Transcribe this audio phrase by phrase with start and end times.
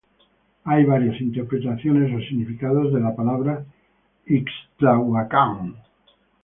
[0.63, 3.63] Hay varias interpretaciones o significados de la palabra
[4.25, 5.75] Ixtlahuacán.